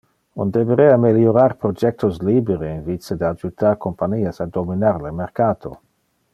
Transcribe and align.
On 0.43 0.51
deberea 0.53 0.95
meliorar 1.01 1.51
projectos 1.65 2.17
libere 2.29 2.71
in 2.77 2.81
vice 2.89 3.19
de 3.21 3.29
adjutar 3.29 3.77
companias 3.87 4.43
a 4.47 4.51
dominar 4.59 4.95
le 5.07 5.17
mercato. 5.23 5.77